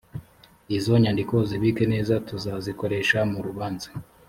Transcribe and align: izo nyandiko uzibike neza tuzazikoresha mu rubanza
izo 0.77 0.93
nyandiko 1.03 1.31
uzibike 1.43 1.83
neza 1.93 2.13
tuzazikoresha 2.27 3.19
mu 3.31 3.39
rubanza 3.47 3.89